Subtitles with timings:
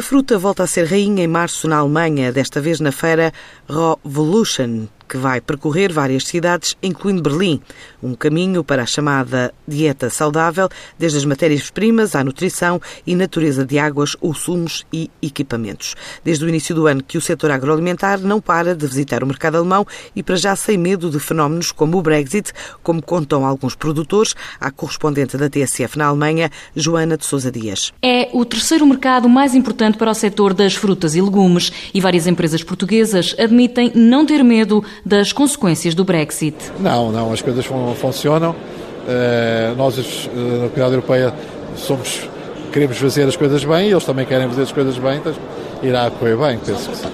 [0.00, 3.34] A fruta volta a ser rainha em março na Alemanha, desta vez na feira
[3.68, 7.60] Revolution, que vai percorrer várias cidades, incluindo Berlim.
[8.00, 13.76] Um caminho para a chamada dieta saudável, desde as matérias-primas à nutrição e natureza de
[13.76, 15.96] águas, ou sumos e equipamentos.
[16.22, 19.56] Desde o início do ano que o setor agroalimentar não para de visitar o mercado
[19.56, 19.84] alemão
[20.14, 24.70] e para já sem medo de fenómenos como o Brexit, como contam alguns produtores, a
[24.70, 27.92] correspondente da TSF na Alemanha, Joana de Sousa Dias.
[28.00, 32.28] É o terceiro mercado mais importante para o setor das frutas e legumes e várias
[32.28, 36.56] empresas portuguesas admitem não ter medo das consequências do Brexit.
[36.78, 37.64] Não, não, as coisas
[38.00, 38.50] funcionam.
[38.52, 41.34] Uh, nós, uh, na Comunidade Europeia,
[41.76, 42.28] somos,
[42.72, 45.34] queremos fazer as coisas bem e eles também querem fazer as coisas bem, então
[45.82, 47.08] irá correr bem, penso que sim.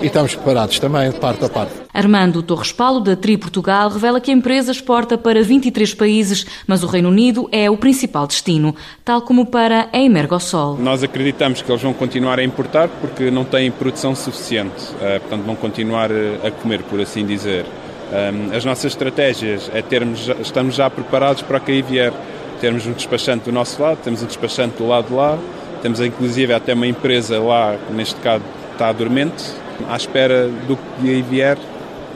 [0.00, 1.72] E estamos preparados também, de parte a parte.
[1.92, 6.84] Armando Torres Paulo, da Tri Portugal, revela que a empresa exporta para 23 países, mas
[6.84, 10.78] o Reino Unido é o principal destino, tal como para a Emergosol.
[10.78, 15.44] Nós acreditamos que eles vão continuar a importar porque não têm produção suficiente, uh, portanto
[15.44, 16.10] vão continuar
[16.44, 17.66] a comer, por assim dizer.
[18.12, 22.12] Um, as nossas estratégias é termos, estamos já preparados para o que aí vier.
[22.60, 25.36] Termos um despachante do nosso lado, temos um despachante do lado de lá,
[25.82, 29.44] temos inclusive até uma empresa lá, neste caso está dormente,
[29.88, 31.58] à espera do que aí vier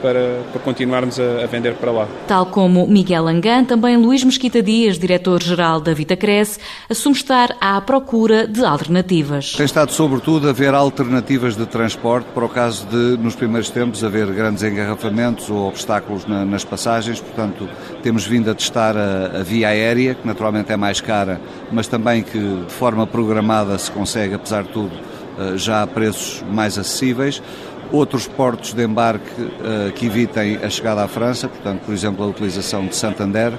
[0.02, 2.08] para, para continuarmos a, a, vender para lá.
[2.26, 6.58] Tal como Miguel Angan, também Luís Mesquita Dias, diretor-geral da Vitacresce,
[6.90, 9.52] assume estar à procura de alternativas.
[9.52, 14.02] Tem estado sobretudo a ver alternativas de transporte para o caso de, nos primeiros tempos,
[14.02, 17.68] haver grandes engarrafamentos ou obstáculos na, nas passagens, portanto
[18.02, 21.40] temos vindo a testar a, a via aérea, que naturalmente é mais cara,
[21.70, 25.11] mas também que de forma programada se consegue, apesar de tudo,
[25.56, 27.42] já a preços mais acessíveis
[27.92, 32.28] outros portos de embarque uh, que evitem a chegada à França, portanto, por exemplo, a
[32.28, 33.52] utilização de Santander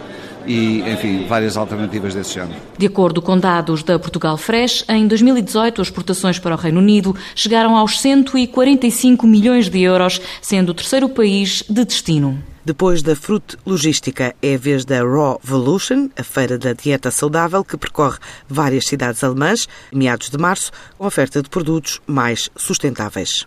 [0.46, 2.60] e, enfim, várias alternativas desse género.
[2.78, 7.16] De acordo com dados da Portugal Fresh, em 2018 as exportações para o Reino Unido
[7.36, 12.38] chegaram aos 145 milhões de euros, sendo o terceiro país de destino.
[12.66, 17.62] Depois da Fruit Logística, é a vez da Raw Volution, a feira da dieta saudável,
[17.62, 23.46] que percorre várias cidades alemãs, meados de março, com oferta de produtos mais sustentáveis.